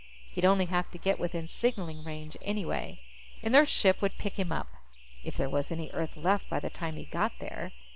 [0.31, 3.01] He'd only have to get within signaling range, anyway.
[3.43, 4.69] An Earth ship would pick him up.
[5.23, 7.71] _If there was any Earth left by the time he got there.